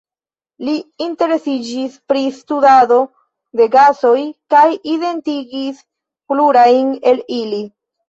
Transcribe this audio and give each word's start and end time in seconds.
Li 0.69 0.73
interesiĝis 1.07 1.99
pri 2.13 2.23
studado 2.39 2.99
de 3.61 3.69
gasoj 3.77 4.17
kaj 4.57 4.67
identigis 4.97 5.89
plurajn 5.89 6.95
el 7.15 7.27
ili. 7.43 7.67